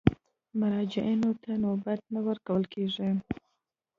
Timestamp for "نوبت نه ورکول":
1.63-2.63